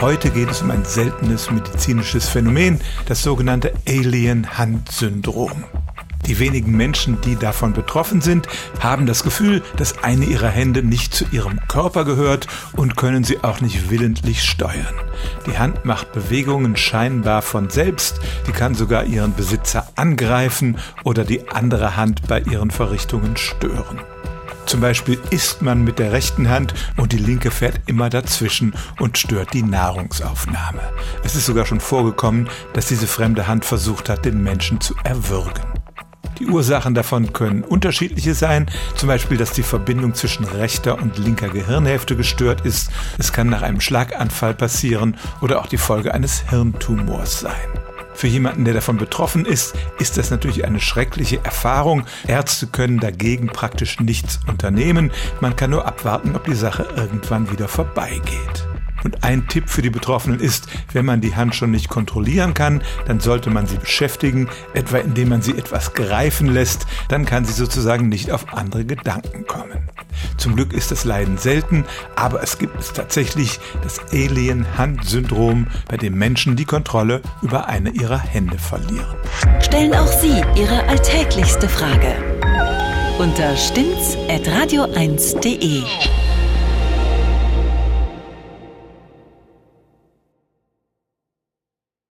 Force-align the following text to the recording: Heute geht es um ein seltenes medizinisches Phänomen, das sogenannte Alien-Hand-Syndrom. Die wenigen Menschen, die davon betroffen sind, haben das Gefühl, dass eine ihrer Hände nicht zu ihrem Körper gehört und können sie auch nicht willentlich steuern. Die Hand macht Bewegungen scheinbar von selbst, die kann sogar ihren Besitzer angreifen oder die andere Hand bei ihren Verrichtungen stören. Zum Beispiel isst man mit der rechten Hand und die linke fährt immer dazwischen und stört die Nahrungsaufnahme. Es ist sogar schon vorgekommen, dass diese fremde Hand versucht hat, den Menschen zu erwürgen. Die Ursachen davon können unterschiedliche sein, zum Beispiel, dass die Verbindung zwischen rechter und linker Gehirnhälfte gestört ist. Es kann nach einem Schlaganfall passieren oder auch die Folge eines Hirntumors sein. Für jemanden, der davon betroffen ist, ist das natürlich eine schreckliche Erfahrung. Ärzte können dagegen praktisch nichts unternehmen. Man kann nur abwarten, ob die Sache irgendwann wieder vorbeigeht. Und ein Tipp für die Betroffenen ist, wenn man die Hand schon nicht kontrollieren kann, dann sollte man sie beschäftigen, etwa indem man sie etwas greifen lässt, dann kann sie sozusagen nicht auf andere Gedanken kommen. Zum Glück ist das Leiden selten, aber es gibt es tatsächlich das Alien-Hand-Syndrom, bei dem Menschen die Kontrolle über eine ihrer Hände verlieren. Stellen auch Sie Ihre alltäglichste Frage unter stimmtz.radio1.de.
Heute 0.00 0.30
geht 0.30 0.50
es 0.50 0.60
um 0.60 0.70
ein 0.70 0.84
seltenes 0.84 1.50
medizinisches 1.50 2.28
Phänomen, 2.28 2.80
das 3.06 3.22
sogenannte 3.22 3.72
Alien-Hand-Syndrom. 3.88 5.64
Die 6.26 6.38
wenigen 6.38 6.76
Menschen, 6.76 7.18
die 7.22 7.34
davon 7.34 7.72
betroffen 7.72 8.20
sind, 8.20 8.46
haben 8.78 9.06
das 9.06 9.22
Gefühl, 9.22 9.62
dass 9.78 10.04
eine 10.04 10.26
ihrer 10.26 10.50
Hände 10.50 10.82
nicht 10.82 11.14
zu 11.14 11.24
ihrem 11.32 11.60
Körper 11.66 12.04
gehört 12.04 12.46
und 12.76 12.96
können 12.96 13.24
sie 13.24 13.42
auch 13.42 13.62
nicht 13.62 13.88
willentlich 13.88 14.44
steuern. 14.44 14.94
Die 15.46 15.58
Hand 15.58 15.86
macht 15.86 16.12
Bewegungen 16.12 16.76
scheinbar 16.76 17.40
von 17.40 17.70
selbst, 17.70 18.20
die 18.46 18.52
kann 18.52 18.74
sogar 18.74 19.04
ihren 19.04 19.34
Besitzer 19.34 19.88
angreifen 19.96 20.76
oder 21.04 21.24
die 21.24 21.48
andere 21.48 21.96
Hand 21.96 22.28
bei 22.28 22.40
ihren 22.40 22.70
Verrichtungen 22.70 23.38
stören. 23.38 24.00
Zum 24.66 24.80
Beispiel 24.80 25.18
isst 25.30 25.62
man 25.62 25.84
mit 25.84 26.00
der 26.00 26.12
rechten 26.12 26.50
Hand 26.50 26.74
und 26.96 27.12
die 27.12 27.18
linke 27.18 27.52
fährt 27.52 27.80
immer 27.86 28.10
dazwischen 28.10 28.74
und 28.98 29.16
stört 29.16 29.54
die 29.54 29.62
Nahrungsaufnahme. 29.62 30.80
Es 31.22 31.36
ist 31.36 31.46
sogar 31.46 31.66
schon 31.66 31.80
vorgekommen, 31.80 32.48
dass 32.72 32.86
diese 32.86 33.06
fremde 33.06 33.46
Hand 33.46 33.64
versucht 33.64 34.08
hat, 34.08 34.24
den 34.24 34.42
Menschen 34.42 34.80
zu 34.80 34.94
erwürgen. 35.04 35.62
Die 36.40 36.46
Ursachen 36.46 36.94
davon 36.94 37.32
können 37.32 37.62
unterschiedliche 37.62 38.34
sein, 38.34 38.66
zum 38.96 39.06
Beispiel, 39.06 39.38
dass 39.38 39.52
die 39.52 39.62
Verbindung 39.62 40.14
zwischen 40.14 40.44
rechter 40.44 41.00
und 41.00 41.16
linker 41.16 41.48
Gehirnhälfte 41.48 42.16
gestört 42.16 42.66
ist. 42.66 42.90
Es 43.18 43.32
kann 43.32 43.48
nach 43.48 43.62
einem 43.62 43.80
Schlaganfall 43.80 44.54
passieren 44.54 45.16
oder 45.40 45.60
auch 45.60 45.66
die 45.66 45.78
Folge 45.78 46.12
eines 46.12 46.50
Hirntumors 46.50 47.40
sein. 47.40 47.54
Für 48.16 48.28
jemanden, 48.28 48.64
der 48.64 48.72
davon 48.72 48.96
betroffen 48.96 49.44
ist, 49.44 49.74
ist 49.98 50.16
das 50.16 50.30
natürlich 50.30 50.64
eine 50.64 50.80
schreckliche 50.80 51.44
Erfahrung. 51.44 52.04
Ärzte 52.26 52.66
können 52.66 52.98
dagegen 52.98 53.48
praktisch 53.48 54.00
nichts 54.00 54.40
unternehmen. 54.46 55.10
Man 55.42 55.54
kann 55.54 55.70
nur 55.70 55.86
abwarten, 55.86 56.34
ob 56.34 56.44
die 56.44 56.54
Sache 56.54 56.88
irgendwann 56.96 57.50
wieder 57.52 57.68
vorbeigeht. 57.68 58.66
Und 59.04 59.22
ein 59.22 59.46
Tipp 59.48 59.68
für 59.68 59.82
die 59.82 59.90
Betroffenen 59.90 60.40
ist, 60.40 60.66
wenn 60.94 61.04
man 61.04 61.20
die 61.20 61.36
Hand 61.36 61.54
schon 61.54 61.70
nicht 61.70 61.90
kontrollieren 61.90 62.54
kann, 62.54 62.82
dann 63.06 63.20
sollte 63.20 63.50
man 63.50 63.66
sie 63.66 63.76
beschäftigen, 63.76 64.48
etwa 64.72 64.96
indem 64.96 65.28
man 65.28 65.42
sie 65.42 65.52
etwas 65.52 65.92
greifen 65.92 66.48
lässt, 66.48 66.86
dann 67.08 67.26
kann 67.26 67.44
sie 67.44 67.52
sozusagen 67.52 68.08
nicht 68.08 68.32
auf 68.32 68.54
andere 68.54 68.86
Gedanken 68.86 69.46
kommen. 69.46 69.90
Zum 70.36 70.56
Glück 70.56 70.72
ist 70.72 70.90
das 70.90 71.04
Leiden 71.04 71.38
selten, 71.38 71.84
aber 72.14 72.42
es 72.42 72.58
gibt 72.58 72.80
es 72.80 72.92
tatsächlich 72.92 73.60
das 73.82 74.00
Alien-Hand-Syndrom, 74.12 75.68
bei 75.88 75.96
dem 75.96 76.18
Menschen 76.18 76.56
die 76.56 76.64
Kontrolle 76.64 77.22
über 77.42 77.66
eine 77.66 77.90
ihrer 77.90 78.18
Hände 78.18 78.58
verlieren. 78.58 79.16
Stellen 79.60 79.94
auch 79.94 80.06
Sie 80.06 80.42
Ihre 80.54 80.88
alltäglichste 80.88 81.68
Frage 81.68 82.14
unter 83.18 83.56
stimmtz.radio1.de. 83.56 85.82